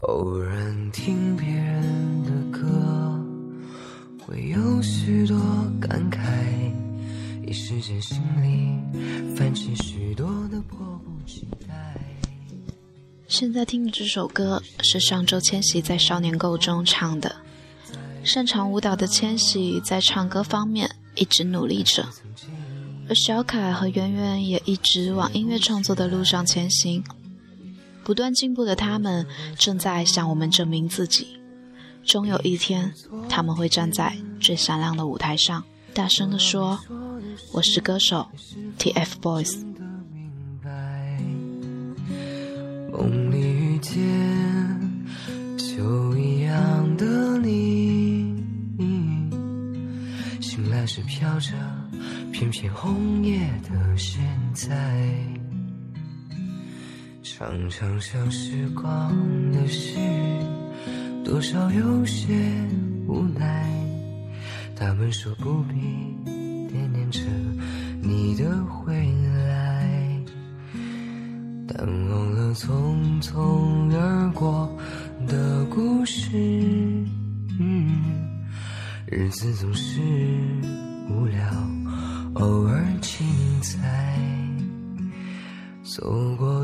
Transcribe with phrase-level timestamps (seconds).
[0.00, 2.66] 偶然听别人的歌，
[4.24, 5.38] 会有许多
[5.78, 6.18] 感慨，
[7.46, 11.74] 一时间心里泛起许多的迫不及待。
[13.28, 17.36] 现在听的这首歌是上周千玺在《少年购》中唱的。
[18.24, 22.06] 擅长舞蹈的千玺在唱歌方面一直努力着，
[23.06, 27.04] 而小凯和圆圆也一直往音乐创作的路上前行。
[28.10, 29.24] 不断进步的他们，
[29.56, 31.38] 正在向我们证明自己。
[32.04, 32.92] 终有一天，
[33.28, 35.62] 他们会站在最闪亮的舞台上，
[35.94, 36.80] 大声地说
[37.54, 38.26] ：“我是歌手
[38.80, 39.62] ，TFBOYS。”
[42.90, 43.96] 梦里遇见
[46.18, 48.42] 一样的你，
[50.40, 51.52] 醒来时飘着
[52.32, 54.20] 片片红叶的现
[54.52, 55.39] 在。
[57.40, 59.16] 常常想时光
[59.50, 59.96] 的事，
[61.24, 62.34] 多少有些
[63.08, 63.66] 无奈。
[64.76, 65.74] 他们说不必
[66.68, 67.22] 惦念着
[68.02, 68.94] 你的回
[69.38, 70.22] 来，
[71.66, 71.78] 但
[72.10, 74.70] 忘了匆匆而过
[75.26, 76.36] 的故事。
[79.06, 79.98] 日子总是
[81.08, 81.40] 无聊，
[82.34, 83.26] 偶尔精
[83.62, 83.78] 彩。
[85.82, 86.59] 走过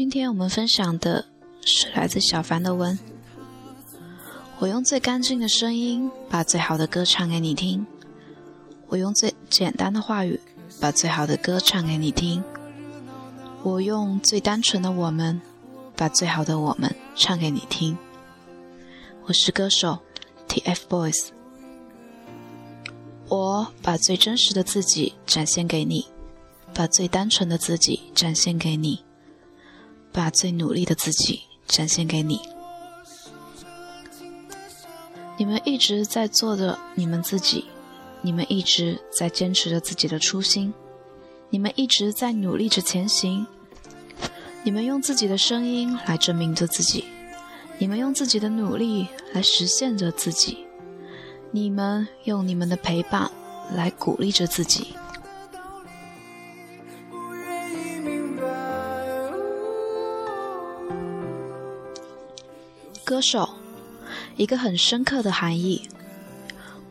[0.00, 1.26] 今天我们分享的
[1.60, 2.98] 是来自小凡的文。
[4.58, 7.86] 我用最干净的声音把最好的歌唱给你听，
[8.86, 10.40] 我用最简单的话语
[10.80, 12.42] 把最好的歌唱给你听，
[13.62, 15.38] 我用最单纯的我们
[15.94, 17.98] 把最好的我们唱给你听。
[19.26, 19.98] 我是歌手
[20.48, 21.28] TFBOYS，
[23.28, 26.06] 我把最真实的自己展现给你，
[26.72, 29.04] 把最单纯的自己展现给你。
[30.12, 32.40] 把最努力的自己展现给你。
[35.36, 37.64] 你们一直在做着你们自己，
[38.20, 40.74] 你们一直在坚持着自己的初心，
[41.48, 43.46] 你们一直在努力着前行。
[44.62, 47.06] 你们用自己的声音来证明着自己，
[47.78, 50.66] 你们用自己的努力来实现着自己，
[51.50, 53.30] 你们用你们的陪伴
[53.74, 54.88] 来鼓励着自己。
[63.10, 63.56] 歌手，
[64.36, 65.82] 一个很深刻的含义，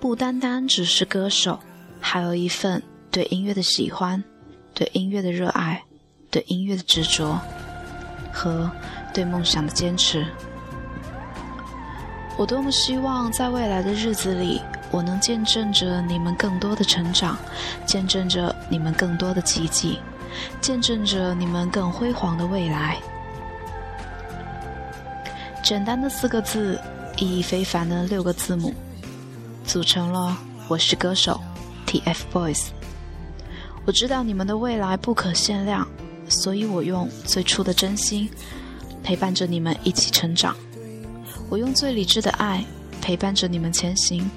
[0.01, 1.57] 不单单只是歌手，
[2.01, 4.21] 还有一份对音乐的喜欢，
[4.73, 5.81] 对音乐的热爱，
[6.29, 7.39] 对音乐的执着，
[8.33, 8.69] 和
[9.13, 10.27] 对梦想的坚持。
[12.35, 14.59] 我多么希望在未来的日子里，
[14.91, 17.37] 我能见证着你们更多的成长，
[17.85, 19.99] 见证着你们更多的奇迹，
[20.59, 22.97] 见证着你们更辉煌的未来。
[25.63, 26.79] 简单的四个字，
[27.17, 28.73] 意义非凡的六个字母，
[29.65, 30.35] 组成了
[30.67, 31.39] “我是歌手
[31.85, 32.69] ”TFBOYS。
[33.85, 35.87] 我知道你们的未来不可限量，
[36.27, 38.29] 所以我用最初的真心
[39.03, 40.55] 陪伴着你们一起成长。
[41.49, 42.63] 我用最理智的爱
[43.01, 44.29] 陪伴着你们前行，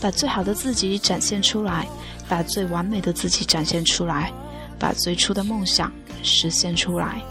[0.00, 1.86] 把最好的自己展现出来，
[2.28, 4.32] 把最完美的自己展现出来，
[4.78, 5.92] 把最初的梦想
[6.22, 7.22] 实现出来。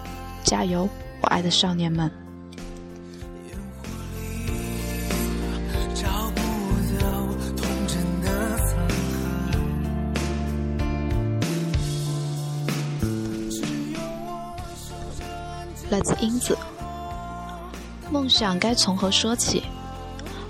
[0.43, 0.87] 加油，
[1.21, 2.09] 我爱的少年们！
[16.19, 16.57] 英子。
[18.11, 19.63] 梦想该从何说起？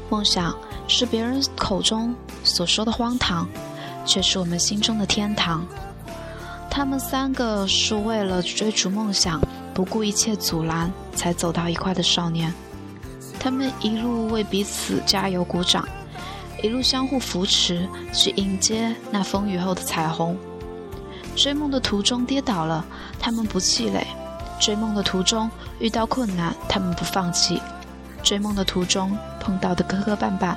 [0.10, 2.13] 梦想是别人口中
[2.44, 3.48] 所说的荒唐，
[4.06, 5.66] 却是我们心中的天堂。
[6.69, 9.40] 他们三个是为了追逐梦想，
[9.74, 12.54] 不顾一切阻拦，才走到一块的少年。
[13.40, 15.88] 他们一路为彼此加油鼓掌，
[16.64, 20.38] 一路相互扶持，去迎接那风雨后的彩虹。
[21.36, 22.86] 追梦的途中跌倒了，
[23.19, 24.06] 他们不气馁。
[24.62, 25.50] 追梦的途中
[25.80, 27.60] 遇到困难，他们不放弃；
[28.22, 30.56] 追梦的途中碰到的磕磕绊绊，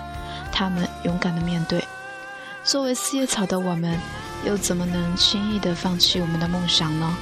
[0.53, 1.83] 他们勇敢的面对。
[2.63, 3.99] 作为四叶草的我们，
[4.45, 7.17] 又怎么能轻易的放弃我们的梦想呢？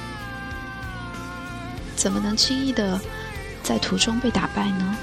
[1.95, 2.99] 怎么能轻易的
[3.63, 4.97] 在途中被打败呢？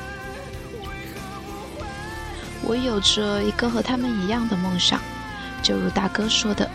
[2.63, 5.01] 我有着一个和他们一样的梦想，
[5.63, 6.69] 就如大哥说的，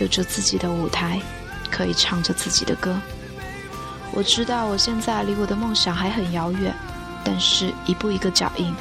[0.00, 1.22] 有着自己的舞台，
[1.70, 2.98] 可以唱着自己的歌。
[4.12, 6.74] 我知道我现在离我的梦想还很遥远，
[7.22, 8.74] 但是一步一个脚印，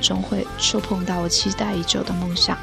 [0.00, 2.58] 终会触碰到我期待已久的梦想。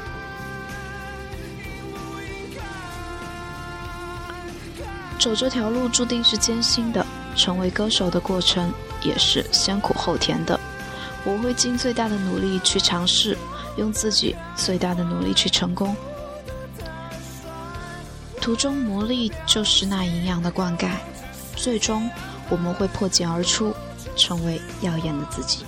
[5.18, 7.04] 走这条路注定是艰辛的，
[7.34, 8.72] 成为歌手的过程
[9.02, 10.58] 也是先苦后甜的。
[11.24, 13.36] 我会尽最大的努力去尝试，
[13.76, 15.96] 用自己最大的努力去成功。
[18.40, 20.88] 途中磨砺就是那营养的灌溉，
[21.58, 22.08] 最终
[22.48, 23.74] 我们会破茧而出，
[24.16, 25.64] 成为耀眼的自己。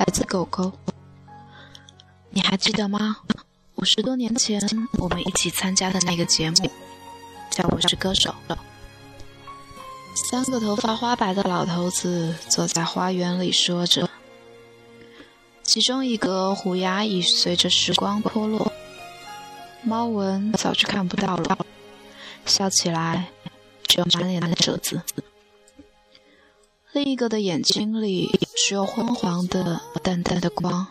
[0.00, 0.72] 来自狗狗，
[2.30, 3.18] 你还记得吗？
[3.74, 4.58] 五十多年前，
[4.94, 6.70] 我们一起参加的那个节目，
[7.50, 8.34] 叫《我是歌手》。
[10.30, 14.08] 三个头发花白的老头子坐在花园里说着，
[15.62, 18.72] 其中一个虎牙已随着时光脱落，
[19.82, 21.58] 猫纹早就看不到了，
[22.46, 23.28] 笑起来
[23.86, 25.02] 只有满脸的褶子。
[26.92, 30.86] 另一个的眼睛里只有昏黄的淡淡的光，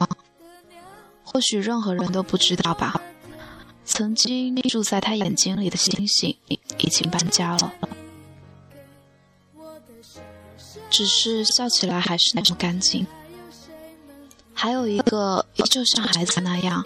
[1.23, 3.01] 或许任何人都不知道吧。
[3.85, 6.38] 曾经住在他眼睛里的星星
[6.77, 7.73] 已经搬家了，
[10.89, 13.07] 只是笑起来还是那么干净。
[14.53, 16.83] 还有一个依旧像孩子那样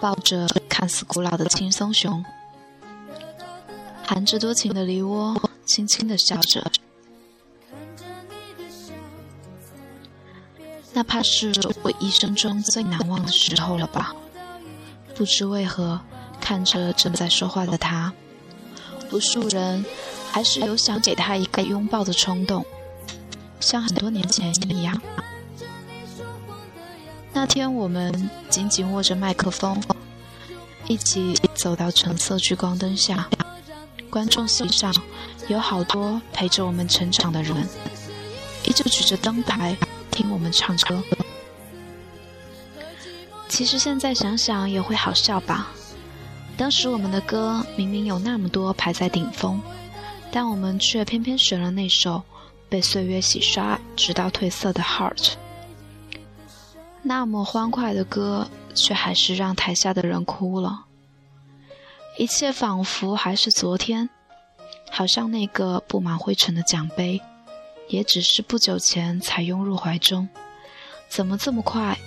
[0.00, 2.24] 抱着看似古老的青松熊，
[4.06, 6.70] 含着多情的梨涡，轻轻地笑着。
[10.96, 11.52] 那怕是
[11.82, 14.14] 我一生中最难忘的时候了吧？
[15.14, 16.00] 不知为何，
[16.40, 18.10] 看着正在说话的他，
[19.12, 19.84] 无数人
[20.32, 22.64] 还是有想给他一个拥抱的冲动，
[23.60, 24.98] 像很多年前一样。
[27.34, 29.78] 那天我们紧紧握着麦克风，
[30.88, 33.28] 一起走到橙色聚光灯下，
[34.08, 34.94] 观众席上
[35.48, 37.68] 有好多陪着我们成长的人，
[38.64, 39.76] 依旧举着灯牌。
[40.16, 41.02] 听我们唱歌，
[43.50, 45.68] 其实现在想想也会好笑吧。
[46.56, 49.60] 当时我们的歌明明有那么多排在顶峰，
[50.32, 52.22] 但我们却偏偏选了那首
[52.70, 55.16] 被岁月洗刷直到褪色的《Heart》。
[57.02, 60.86] 那么欢快的歌，却还是让台下的人哭了。
[62.16, 64.08] 一切仿佛还是昨天，
[64.90, 67.20] 好像那个布满灰尘的奖杯。
[67.88, 70.28] 也只是不久前才拥入怀中，
[71.08, 71.98] 怎么这么快？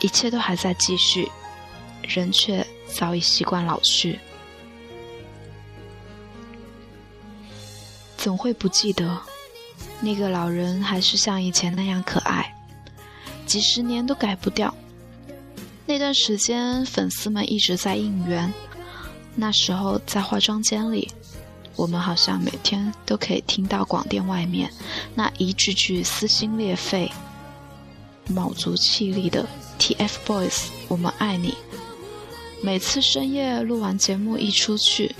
[0.00, 1.30] 一切都还在继续，
[2.02, 4.18] 人却早已习惯老去。
[8.16, 9.20] 总会不记得，
[10.00, 12.54] 那个老人还是像以前那样可爱，
[13.46, 14.72] 几十年都改不掉。
[15.86, 18.52] 那段时间，粉丝们一直在应援，
[19.34, 21.10] 那时候在化妆间里。
[21.76, 24.70] 我们好像每天都可以听到广电外面
[25.14, 27.10] 那一句句撕心裂肺、
[28.28, 29.46] 卯足气力的
[29.78, 31.54] TFBOYS，我们爱你。
[32.62, 35.14] 每次深夜录完节目一出去，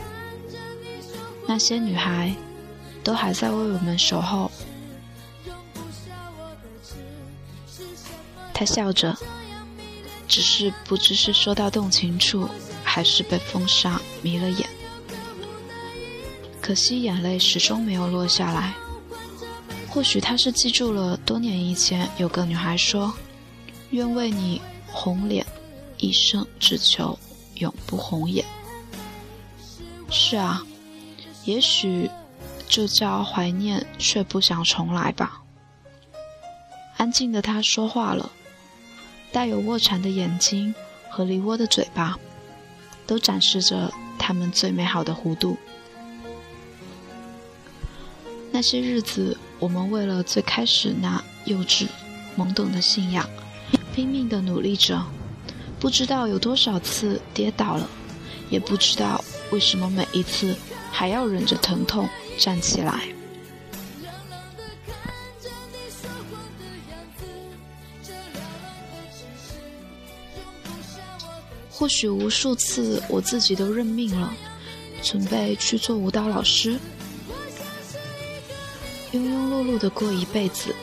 [1.46, 2.32] 那些女孩
[3.02, 4.50] 都还在为我们守候。
[8.54, 9.16] 他笑着，
[10.28, 12.48] 只是不知是说到动情处，
[12.84, 14.68] 还是被风沙迷了眼。
[16.62, 18.72] 可惜眼泪始终没有落下来。
[19.90, 23.12] 或许他是记住了多年以前有个女孩说
[23.90, 25.44] ：“愿为你红脸，
[25.98, 27.18] 一生只求
[27.56, 28.42] 永不红眼。”
[30.08, 30.62] 是啊，
[31.44, 32.08] 也许
[32.68, 35.42] 就叫怀念，却不想重来吧。
[36.96, 38.30] 安静的他说话了，
[39.32, 40.74] 带有卧蚕的眼睛
[41.10, 42.16] 和梨涡的嘴巴，
[43.06, 45.58] 都展示着他们最美好的弧度。
[48.54, 51.86] 那些日子，我们为了最开始那幼稚、
[52.36, 53.26] 懵懂的信仰，
[53.94, 55.02] 拼命地努力着，
[55.80, 57.88] 不知道有多少次跌倒了，
[58.50, 60.54] 也不知道为什么每一次
[60.92, 62.06] 还要忍着疼痛
[62.38, 63.08] 站起来。
[71.70, 74.30] 或许无数次，我自己都认命了，
[75.02, 76.78] 准备去做舞蹈老师。
[79.12, 80.74] 庸庸碌碌的过一辈子，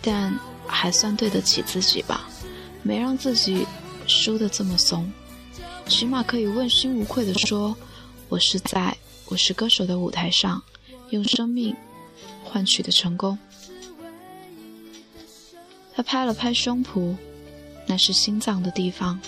[0.00, 2.28] 但还算对得起自己吧，
[2.82, 3.66] 没让自己
[4.06, 5.12] 输得这么怂，
[5.86, 7.76] 起码可以问心无愧的说，
[8.28, 10.62] 我是在我是歌手的舞台上，
[11.10, 11.76] 用生命
[12.42, 13.38] 换取的成功。
[15.94, 17.14] 他拍了拍胸脯，
[17.86, 19.20] 那是心脏的地方，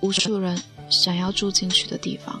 [0.00, 2.40] 无数人想要住进去的地方。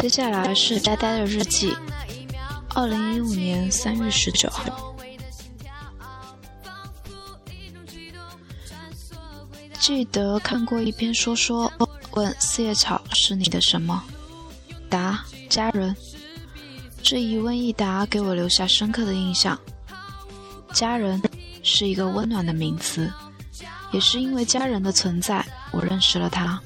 [0.00, 1.76] 接下来是呆呆的日记，
[2.74, 4.96] 二零一五年三月十九号。
[9.78, 11.70] 记得看过一篇说说，
[12.12, 14.02] 问四叶草是你的什么？
[14.88, 15.94] 答：家人。
[17.02, 19.58] 这一问一答给我留下深刻的印象。
[20.72, 21.20] 家人
[21.62, 23.12] 是一个温暖的名词，
[23.92, 26.58] 也是因为家人的存在，我认识了他。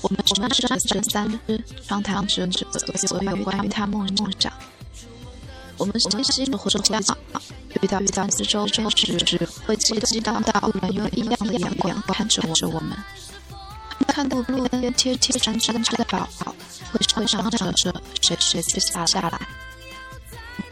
[0.00, 2.48] 我们我们是三三日商谈着
[3.06, 4.52] 所有关于他梦梦想。
[5.76, 6.98] 我们相信或者会
[7.82, 12.96] 遇到遇到四周之时时，会激激动到人用异样的眼光看着我们。
[14.06, 16.28] 看到路边贴贴山山的宝，
[16.92, 17.58] 会会想着
[18.20, 19.40] 谁谁谁下下来。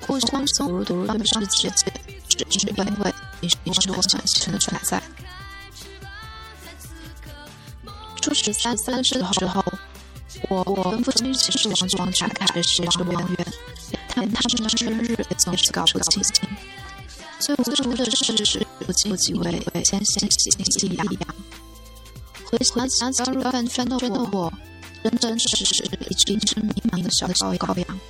[0.07, 1.71] 互相走入读入的世界，
[2.29, 5.03] 只是因为你你是我想象的存在。
[8.37, 9.65] 十三三岁的时候，
[10.51, 13.47] 我我跟父亲一起去王王家学习王园，
[14.15, 16.23] 连他们的生日也总是搞不清。
[17.39, 21.35] 最无助的事是，父亲以为先先喜喜洋洋，
[22.45, 24.53] 回想想加入饭圈的我，
[25.03, 28.01] 真真实实一只一只迷茫的小羔羔羊。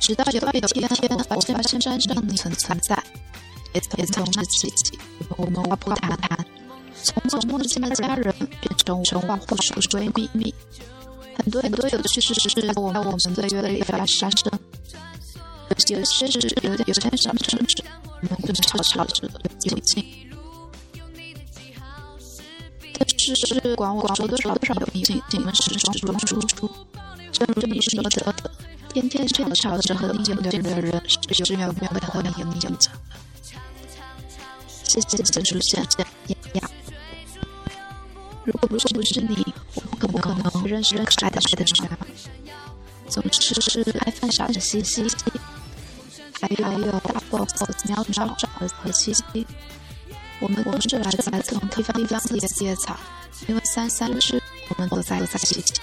[0.00, 3.02] 直到有一天，发现发现山上你存存在，
[3.74, 4.98] 也也从那起起，
[5.36, 6.44] 我们挖破谈谈。
[7.04, 8.32] 从从陌生的家人
[8.84, 10.54] 成成万或是闺蜜，
[11.36, 14.30] 很多很多有趣事是我们我们岁月里发生。
[15.88, 19.28] 有些事有有些小争执，我们更吵吵着
[19.64, 20.04] 有劲。
[22.98, 26.70] 但是是管我说多少多少有劲，你们始终不输出。
[27.32, 28.50] 正如你说的，
[28.92, 32.78] 天天吵吵着和你有劲的人，是永远不会和你有劲的。
[34.66, 35.82] 谢谢你的出现，
[36.52, 36.70] 呀。
[38.44, 41.98] 如果不是不是你，我不可能认识可爱的爱的人。
[43.08, 45.06] 总之是爱犯傻的西西，
[46.40, 47.52] 还有还有大 boss
[47.86, 49.46] 喵喵找和和七七。
[50.40, 52.98] 我们都是来自来自同地方地方的叶草，
[53.46, 55.74] 因为三三只我们都在都在一起。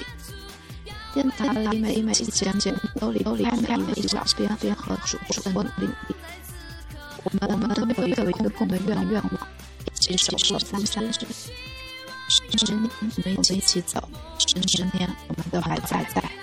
[1.14, 5.90] 电台里每每期节目都里都里每每一小编编和主主的努力。
[7.24, 9.48] 我们我们都有一个共同的愿愿望，
[9.86, 11.26] 一起守护三三只。
[12.60, 14.04] 十年我们一起走。
[14.38, 16.39] 十年我们都还在在。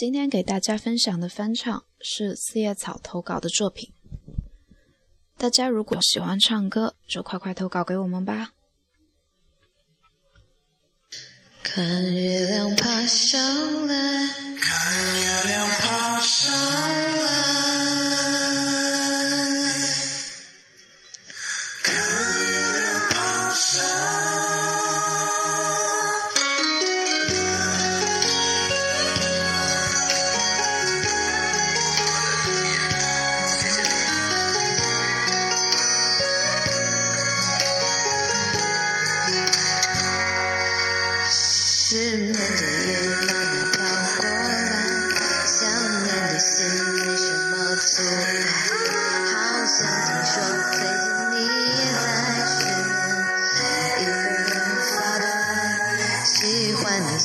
[0.00, 3.92] 今天给大家分享的翻唱是四叶草投稿的作品。
[5.36, 8.52] 大家如果喜欢唱歌就快快投稿给我们吧。
[11.62, 13.94] 看月亮爬上来
[14.58, 16.79] 看月亮爬上来。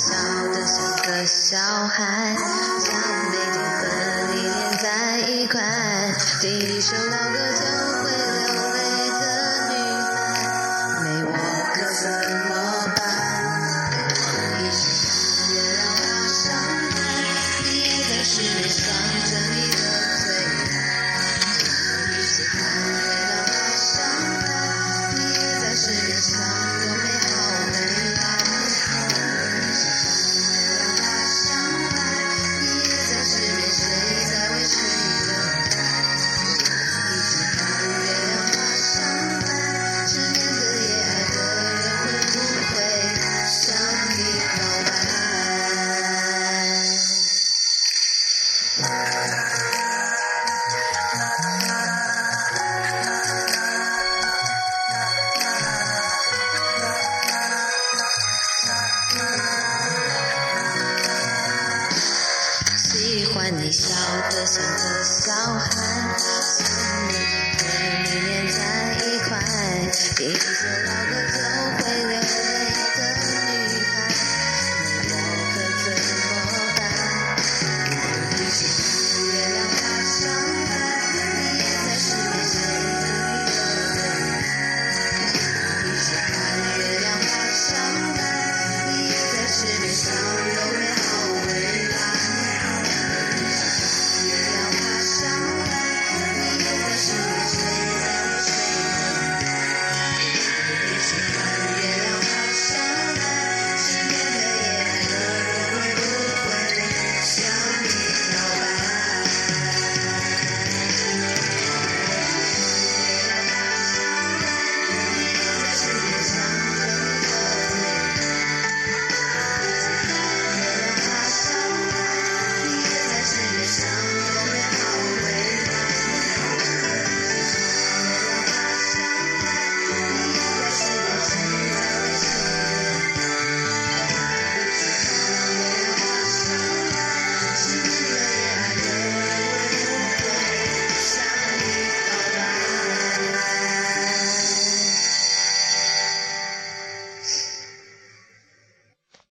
[0.06, 0.14] 笑
[0.54, 2.36] 得像个小孩，
[2.80, 2.96] 想
[3.32, 3.84] 每天和
[4.36, 5.60] 你黏在一块，
[6.40, 7.35] 第一首老歌。